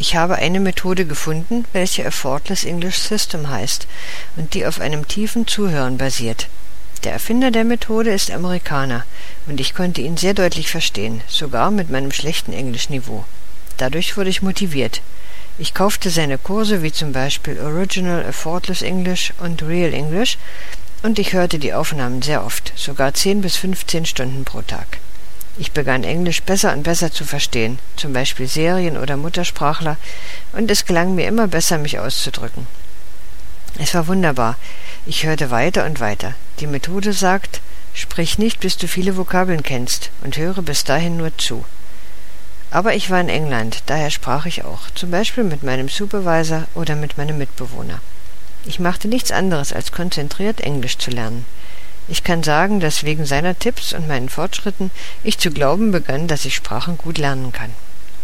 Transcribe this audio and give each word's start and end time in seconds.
Ich 0.00 0.14
habe 0.14 0.36
eine 0.36 0.60
Methode 0.60 1.06
gefunden, 1.06 1.64
welche 1.72 2.04
Effortless 2.04 2.64
English 2.64 2.98
System 2.98 3.48
heißt 3.48 3.88
und 4.36 4.54
die 4.54 4.64
auf 4.64 4.80
einem 4.80 5.08
tiefen 5.08 5.48
Zuhören 5.48 5.98
basiert. 5.98 6.46
Der 7.02 7.12
Erfinder 7.12 7.50
der 7.50 7.64
Methode 7.64 8.10
ist 8.12 8.30
Amerikaner 8.30 9.04
und 9.48 9.58
ich 9.58 9.74
konnte 9.74 10.00
ihn 10.00 10.16
sehr 10.16 10.34
deutlich 10.34 10.70
verstehen, 10.70 11.20
sogar 11.26 11.72
mit 11.72 11.90
meinem 11.90 12.12
schlechten 12.12 12.52
Englischniveau. 12.52 13.24
Dadurch 13.76 14.16
wurde 14.16 14.30
ich 14.30 14.40
motiviert. 14.40 15.02
Ich 15.58 15.74
kaufte 15.74 16.10
seine 16.10 16.38
Kurse 16.38 16.84
wie 16.84 16.92
zum 16.92 17.12
Beispiel 17.12 17.58
Original 17.58 18.24
Effortless 18.24 18.82
English 18.82 19.32
und 19.38 19.64
Real 19.64 19.92
English 19.92 20.38
und 21.02 21.18
ich 21.18 21.32
hörte 21.32 21.58
die 21.58 21.74
Aufnahmen 21.74 22.22
sehr 22.22 22.44
oft, 22.44 22.72
sogar 22.76 23.14
10 23.14 23.40
bis 23.40 23.56
15 23.56 24.06
Stunden 24.06 24.44
pro 24.44 24.62
Tag. 24.62 24.98
Ich 25.60 25.72
begann 25.72 26.04
Englisch 26.04 26.42
besser 26.42 26.72
und 26.72 26.84
besser 26.84 27.10
zu 27.12 27.24
verstehen, 27.24 27.80
zum 27.96 28.12
Beispiel 28.12 28.46
Serien 28.46 28.96
oder 28.96 29.16
Muttersprachler, 29.16 29.96
und 30.52 30.70
es 30.70 30.84
gelang 30.84 31.16
mir 31.16 31.26
immer 31.26 31.48
besser, 31.48 31.78
mich 31.78 31.98
auszudrücken. 31.98 32.68
Es 33.76 33.92
war 33.94 34.06
wunderbar. 34.06 34.56
Ich 35.04 35.24
hörte 35.26 35.50
weiter 35.50 35.84
und 35.84 35.98
weiter. 35.98 36.34
Die 36.60 36.68
Methode 36.68 37.12
sagt, 37.12 37.60
sprich 37.92 38.38
nicht, 38.38 38.60
bis 38.60 38.76
du 38.76 38.86
viele 38.86 39.16
Vokabeln 39.16 39.64
kennst, 39.64 40.10
und 40.22 40.36
höre 40.36 40.62
bis 40.62 40.84
dahin 40.84 41.16
nur 41.16 41.36
zu. 41.38 41.64
Aber 42.70 42.94
ich 42.94 43.10
war 43.10 43.20
in 43.20 43.28
England, 43.28 43.82
daher 43.86 44.10
sprach 44.10 44.46
ich 44.46 44.64
auch, 44.64 44.90
zum 44.94 45.10
Beispiel 45.10 45.42
mit 45.42 45.64
meinem 45.64 45.88
Supervisor 45.88 46.64
oder 46.74 46.94
mit 46.94 47.18
meinem 47.18 47.36
Mitbewohner. 47.36 48.00
Ich 48.64 48.78
machte 48.78 49.08
nichts 49.08 49.32
anderes, 49.32 49.72
als 49.72 49.90
konzentriert 49.90 50.60
Englisch 50.60 50.98
zu 50.98 51.10
lernen. 51.10 51.46
Ich 52.08 52.24
kann 52.24 52.42
sagen, 52.42 52.80
dass 52.80 53.04
wegen 53.04 53.26
seiner 53.26 53.58
Tipps 53.58 53.92
und 53.92 54.08
meinen 54.08 54.30
Fortschritten 54.30 54.90
ich 55.22 55.38
zu 55.38 55.50
glauben 55.50 55.90
begann, 55.90 56.26
dass 56.26 56.46
ich 56.46 56.54
Sprachen 56.54 56.96
gut 56.96 57.18
lernen 57.18 57.52
kann. 57.52 57.70